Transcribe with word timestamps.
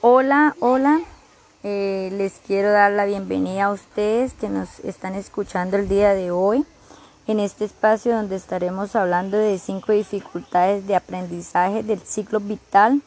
Hola, 0.00 0.54
hola. 0.60 1.00
Eh, 1.64 2.10
les 2.12 2.34
quiero 2.46 2.70
dar 2.70 2.92
la 2.92 3.04
bienvenida 3.04 3.64
a 3.64 3.72
ustedes 3.72 4.32
que 4.32 4.48
nos 4.48 4.78
están 4.84 5.16
escuchando 5.16 5.76
el 5.76 5.88
día 5.88 6.14
de 6.14 6.30
hoy 6.30 6.64
en 7.26 7.40
este 7.40 7.64
espacio 7.64 8.14
donde 8.14 8.36
estaremos 8.36 8.94
hablando 8.94 9.36
de 9.36 9.58
cinco 9.58 9.90
dificultades 9.90 10.86
de 10.86 10.94
aprendizaje 10.94 11.82
del 11.82 11.98
ciclo 11.98 12.38
vital. 12.38 13.02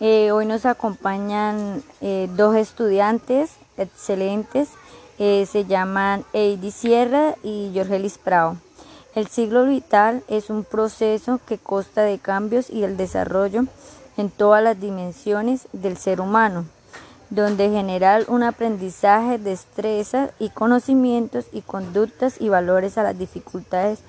Eh, 0.00 0.32
hoy 0.32 0.44
nos 0.44 0.66
acompañan 0.66 1.82
eh, 2.02 2.28
dos 2.36 2.56
estudiantes 2.56 3.52
excelentes, 3.78 4.68
se 5.16 5.64
llaman 5.66 6.26
Eidi 6.34 6.72
Sierra 6.72 7.36
y 7.42 7.72
Jorgelis 7.74 8.18
Prado. 8.18 8.58
El 9.14 9.28
ciclo 9.28 9.64
vital 9.64 10.22
es 10.28 10.50
un 10.50 10.62
proceso 10.62 11.40
que 11.46 11.56
consta 11.56 12.02
de 12.02 12.18
cambios 12.18 12.68
y 12.68 12.84
el 12.84 12.98
desarrollo 12.98 13.64
en 14.16 14.30
todas 14.30 14.62
las 14.62 14.80
dimensiones 14.80 15.68
del 15.72 15.96
ser 15.96 16.20
humano, 16.20 16.64
donde 17.30 17.70
generar 17.70 18.24
un 18.28 18.42
aprendizaje, 18.42 19.38
destrezas 19.38 20.30
y 20.38 20.50
conocimientos 20.50 21.46
y 21.52 21.62
conductas 21.62 22.40
y 22.40 22.48
valores 22.48 22.98
a 22.98 23.02
las 23.02 23.18
dificultades 23.18 24.00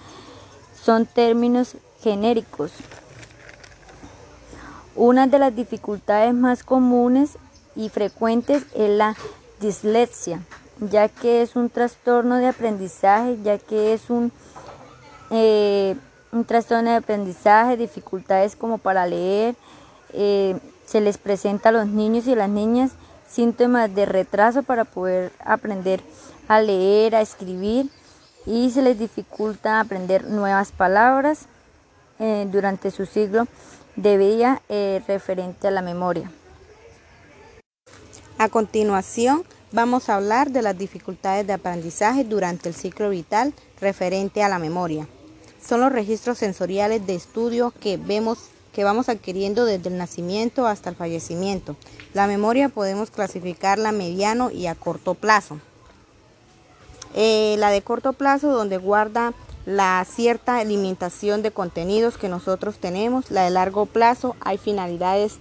son 0.81 1.05
términos 1.05 1.75
genéricos. 2.01 2.71
Una 4.95 5.27
de 5.27 5.39
las 5.39 5.55
dificultades 5.55 6.33
más 6.33 6.63
comunes 6.63 7.37
y 7.75 7.89
frecuentes 7.89 8.63
es 8.75 8.89
la 8.89 9.15
dislexia, 9.59 10.41
ya 10.79 11.09
que 11.09 11.41
es 11.41 11.55
un 11.55 11.69
trastorno 11.69 12.37
de 12.37 12.47
aprendizaje, 12.47 13.37
ya 13.43 13.57
que 13.57 13.93
es 13.93 14.09
un 14.09 14.31
eh, 15.29 15.95
un 16.31 16.45
trastorno 16.45 16.89
de 16.89 16.97
aprendizaje, 16.97 17.77
dificultades 17.77 18.55
como 18.55 18.77
para 18.77 19.05
leer, 19.05 19.55
eh, 20.13 20.57
se 20.85 21.01
les 21.01 21.17
presenta 21.17 21.69
a 21.69 21.71
los 21.71 21.87
niños 21.87 22.27
y 22.27 22.35
las 22.35 22.49
niñas 22.49 22.91
síntomas 23.29 23.93
de 23.93 24.05
retraso 24.05 24.63
para 24.63 24.85
poder 24.85 25.31
aprender 25.43 26.01
a 26.47 26.61
leer, 26.61 27.15
a 27.15 27.21
escribir 27.21 27.89
y 28.45 28.71
se 28.71 28.81
les 28.81 28.97
dificulta 28.97 29.79
aprender 29.79 30.25
nuevas 30.25 30.71
palabras 30.71 31.45
eh, 32.19 32.47
durante 32.49 32.91
su 32.91 33.05
siglo 33.05 33.47
de 33.95 34.17
vida 34.17 34.61
referente 35.07 35.67
a 35.67 35.71
la 35.71 35.81
memoria. 35.81 36.31
A 38.37 38.47
continuación, 38.47 39.43
vamos 39.71 40.07
a 40.07 40.15
hablar 40.15 40.51
de 40.51 40.61
las 40.61 40.77
dificultades 40.77 41.47
de 41.47 41.53
aprendizaje 41.53 42.23
durante 42.23 42.69
el 42.69 42.75
ciclo 42.75 43.09
vital 43.09 43.53
referente 43.81 44.43
a 44.43 44.49
la 44.49 44.59
memoria 44.59 45.07
son 45.67 45.81
los 45.81 45.91
registros 45.91 46.37
sensoriales 46.37 47.05
de 47.05 47.15
estudio 47.15 47.73
que 47.79 47.97
vemos 47.97 48.39
que 48.77 48.83
vamos 48.83 49.09
adquiriendo 49.09 49.65
desde 49.65 49.89
el 49.89 49.97
nacimiento 49.97 50.67
hasta 50.67 50.91
el 50.91 50.95
fallecimiento. 50.95 51.75
La 52.13 52.27
memoria 52.27 52.69
podemos 52.69 53.09
clasificarla 53.09 53.89
a 53.89 53.91
mediano 53.91 54.51
y 54.51 54.67
a 54.67 54.75
corto 54.75 55.15
plazo. 55.15 55.57
Eh, 57.15 57.55
la 57.57 57.71
de 57.71 57.81
corto 57.81 58.13
plazo 58.13 58.51
donde 58.51 58.77
guarda 58.77 59.33
la 59.65 60.05
cierta 60.07 60.63
limitación 60.63 61.41
de 61.41 61.49
contenidos 61.49 62.19
que 62.19 62.29
nosotros 62.29 62.77
tenemos. 62.77 63.31
La 63.31 63.45
de 63.45 63.49
largo 63.49 63.87
plazo 63.87 64.35
hay 64.41 64.59
finalidades 64.59 65.37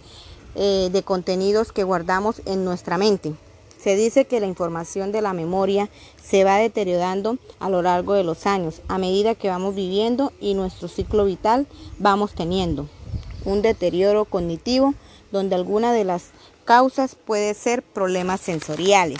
eh, 0.54 0.88
de 0.90 1.02
contenidos 1.02 1.72
que 1.72 1.84
guardamos 1.84 2.40
en 2.46 2.64
nuestra 2.64 2.96
mente. 2.96 3.34
Se 3.78 3.96
dice 3.96 4.24
que 4.24 4.40
la 4.40 4.46
información 4.46 5.12
de 5.12 5.20
la 5.20 5.34
memoria 5.34 5.90
se 6.24 6.42
va 6.44 6.56
deteriorando 6.56 7.36
a 7.60 7.68
lo 7.68 7.82
largo 7.82 8.14
de 8.14 8.24
los 8.24 8.46
años, 8.46 8.80
a 8.88 8.96
medida 8.96 9.34
que 9.34 9.50
vamos 9.50 9.74
viviendo 9.74 10.32
y 10.40 10.54
nuestro 10.54 10.88
ciclo 10.88 11.26
vital 11.26 11.66
vamos 11.98 12.32
teniendo 12.32 12.88
un 13.46 13.62
deterioro 13.62 14.26
cognitivo 14.26 14.92
donde 15.32 15.54
alguna 15.54 15.94
de 15.94 16.04
las 16.04 16.32
causas 16.66 17.14
puede 17.14 17.54
ser 17.54 17.82
problemas 17.82 18.42
sensoriales. 18.42 19.18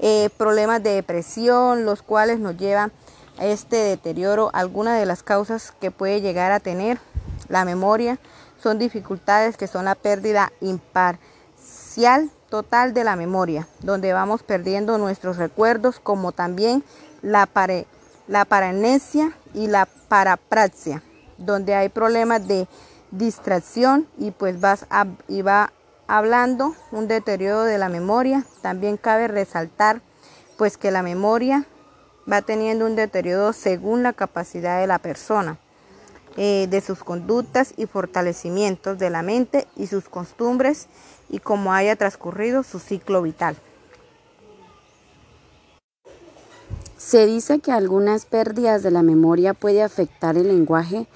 Eh, 0.00 0.28
problemas 0.36 0.82
de 0.82 0.90
depresión, 0.90 1.84
los 1.84 2.02
cuales 2.02 2.40
nos 2.40 2.56
llevan 2.56 2.90
a 3.38 3.46
este 3.46 3.76
deterioro. 3.76 4.50
Algunas 4.52 4.98
de 4.98 5.06
las 5.06 5.22
causas 5.22 5.72
que 5.80 5.92
puede 5.92 6.20
llegar 6.20 6.50
a 6.50 6.58
tener 6.58 6.98
la 7.48 7.64
memoria 7.64 8.18
son 8.60 8.80
dificultades 8.80 9.56
que 9.56 9.68
son 9.68 9.84
la 9.84 9.94
pérdida 9.94 10.52
impar 10.60 11.20
total 12.50 12.92
de 12.92 13.04
la 13.04 13.16
memoria, 13.16 13.66
donde 13.80 14.12
vamos 14.12 14.42
perdiendo 14.42 14.98
nuestros 14.98 15.38
recuerdos, 15.38 15.98
como 15.98 16.32
también 16.32 16.84
la, 17.22 17.46
pare, 17.46 17.86
la 18.28 18.44
paramnesia 18.44 19.32
y 19.54 19.68
la 19.68 19.86
parapraxia, 20.08 21.02
donde 21.38 21.74
hay 21.74 21.88
problemas 21.88 22.46
de 22.46 22.66
distracción 23.10 24.06
y 24.18 24.30
pues 24.30 24.60
vas 24.60 24.86
y 25.28 25.42
va 25.42 25.72
hablando 26.06 26.74
un 26.92 27.08
deterioro 27.08 27.62
de 27.62 27.78
la 27.78 27.88
memoria. 27.88 28.44
También 28.62 28.96
cabe 28.96 29.28
resaltar 29.28 30.00
pues 30.56 30.76
que 30.76 30.90
la 30.90 31.02
memoria 31.02 31.66
va 32.30 32.42
teniendo 32.42 32.86
un 32.86 32.96
deterioro 32.96 33.52
según 33.52 34.02
la 34.02 34.12
capacidad 34.12 34.80
de 34.80 34.86
la 34.86 34.98
persona. 34.98 35.58
Eh, 36.38 36.66
de 36.68 36.82
sus 36.82 37.02
conductas 37.02 37.72
y 37.78 37.86
fortalecimientos 37.86 38.98
de 38.98 39.08
la 39.08 39.22
mente 39.22 39.66
y 39.74 39.86
sus 39.86 40.10
costumbres 40.10 40.86
y 41.30 41.38
cómo 41.38 41.72
haya 41.72 41.96
transcurrido 41.96 42.62
su 42.62 42.78
ciclo 42.78 43.22
vital. 43.22 43.56
Se 46.98 47.24
dice 47.24 47.60
que 47.60 47.72
algunas 47.72 48.26
pérdidas 48.26 48.82
de 48.82 48.90
la 48.90 49.00
memoria 49.00 49.54
puede 49.54 49.82
afectar 49.82 50.36
el 50.36 50.48
lenguaje, 50.48 51.06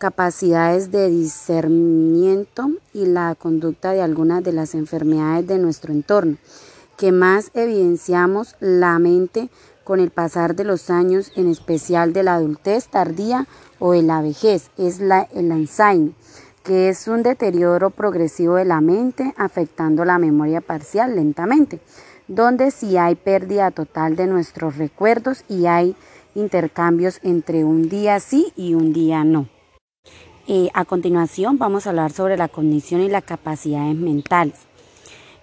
capacidades 0.00 0.90
de 0.90 1.10
discernimiento 1.10 2.70
y 2.94 3.04
la 3.04 3.34
conducta 3.34 3.92
de 3.92 4.00
algunas 4.00 4.42
de 4.42 4.54
las 4.54 4.74
enfermedades 4.74 5.46
de 5.46 5.58
nuestro 5.58 5.92
entorno, 5.92 6.38
que 6.96 7.12
más 7.12 7.50
evidenciamos 7.52 8.56
la 8.60 8.98
mente 8.98 9.50
con 9.84 10.00
el 10.00 10.10
pasar 10.10 10.56
de 10.56 10.64
los 10.64 10.88
años, 10.88 11.30
en 11.36 11.50
especial 11.50 12.14
de 12.14 12.22
la 12.22 12.36
adultez 12.36 12.88
tardía 12.88 13.46
o 13.78 13.92
de 13.92 14.00
la 14.00 14.22
vejez, 14.22 14.70
es 14.78 15.00
la, 15.00 15.28
el 15.34 15.52
Alzheimer, 15.52 16.14
que 16.62 16.88
es 16.88 17.06
un 17.06 17.22
deterioro 17.22 17.90
progresivo 17.90 18.54
de 18.54 18.64
la 18.64 18.80
mente 18.80 19.34
afectando 19.36 20.06
la 20.06 20.18
memoria 20.18 20.62
parcial 20.62 21.14
lentamente, 21.14 21.78
donde 22.26 22.70
sí 22.70 22.96
hay 22.96 23.16
pérdida 23.16 23.70
total 23.70 24.16
de 24.16 24.26
nuestros 24.26 24.78
recuerdos 24.78 25.44
y 25.46 25.66
hay 25.66 25.94
intercambios 26.34 27.20
entre 27.22 27.64
un 27.64 27.90
día 27.90 28.18
sí 28.18 28.54
y 28.56 28.72
un 28.72 28.94
día 28.94 29.24
no. 29.24 29.59
A 30.74 30.84
continuación 30.84 31.58
vamos 31.58 31.86
a 31.86 31.90
hablar 31.90 32.10
sobre 32.10 32.36
la 32.36 32.48
cognición 32.48 33.02
y 33.02 33.08
las 33.08 33.22
capacidades 33.22 33.94
mentales. 33.94 34.56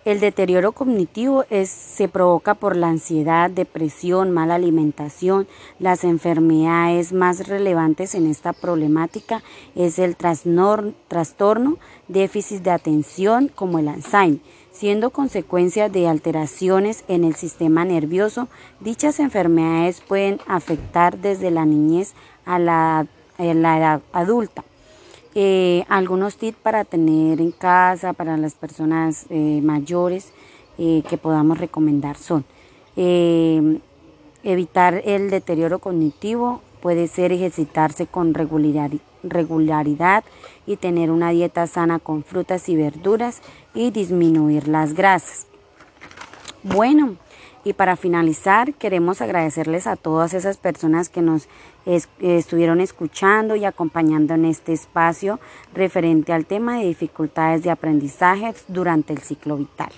El 0.04 0.20
deterioro 0.20 0.74
cognitivo 0.74 1.46
se 1.64 2.10
provoca 2.10 2.56
por 2.56 2.76
la 2.76 2.90
ansiedad, 2.90 3.50
depresión, 3.50 4.32
mala 4.32 4.56
alimentación. 4.56 5.48
Las 5.80 6.04
enfermedades 6.04 7.14
más 7.14 7.48
relevantes 7.48 8.16
en 8.16 8.30
esta 8.30 8.52
problemática 8.52 9.44
es 9.76 9.98
el 9.98 10.18
trastorno, 10.18 11.78
déficit 12.10 12.64
de 12.64 12.72
atención 12.72 13.48
como 13.48 13.80
el 13.80 13.88
Alzheimer, 13.88 14.42
siendo 14.74 15.12
consecuencia 15.12 15.88
de 15.88 16.10
alteraciones 16.10 17.06
en 17.08 17.24
el 17.24 17.36
sistema 17.36 17.86
nervioso. 17.86 18.50
Dichas 18.82 19.22
enfermedades 19.22 20.02
pueden 20.02 20.42
afectar 20.48 21.18
desde 21.18 21.50
la 21.50 21.66
niñez 21.66 22.14
a 22.46 22.60
la 22.60 23.08
edad 23.40 24.02
adulta. 24.12 24.66
Eh, 25.40 25.86
algunos 25.88 26.38
tips 26.38 26.58
para 26.58 26.84
tener 26.84 27.42
en 27.42 27.52
casa, 27.52 28.14
para 28.14 28.38
las 28.38 28.56
personas 28.56 29.28
eh, 29.30 29.62
mayores 29.62 30.34
eh, 30.80 31.04
que 31.08 31.20
podamos 31.20 31.60
recomendar 31.60 32.18
son 32.18 32.44
evitar 34.44 35.04
el 35.06 35.30
deterioro 35.30 35.78
cognitivo, 35.78 36.64
puede 36.82 37.08
ser 37.08 37.32
ejercitarse 37.32 38.08
con 38.08 38.34
regularidad 38.34 40.24
y 40.66 40.78
tener 40.78 41.12
una 41.12 41.30
dieta 41.30 41.68
sana 41.68 42.00
con 42.00 42.24
frutas 42.24 42.68
y 42.68 42.76
verduras 42.76 43.44
y 43.76 43.92
disminuir 43.92 44.68
las 44.68 44.96
grasas. 44.96 45.46
Bueno, 46.76 47.16
y 47.64 47.72
para 47.74 47.96
finalizar, 47.96 48.74
queremos 48.74 49.22
agradecerles 49.22 49.88
a 49.88 49.96
todas 49.96 50.34
esas 50.34 50.58
personas 50.58 51.08
que 51.08 51.22
nos 51.22 51.48
estuvieron 51.86 52.82
escuchando 52.82 53.56
y 53.56 53.64
acompañando 53.64 54.34
en 54.34 54.44
este 54.44 54.74
espacio 54.74 55.40
referente 55.74 56.34
al 56.34 56.46
tema 56.46 56.78
de 56.78 56.88
dificultades 56.88 57.64
de 57.64 57.72
aprendizaje 57.72 58.54
durante 58.68 59.14
el 59.14 59.20
ciclo 59.20 59.56
vital. 59.56 59.92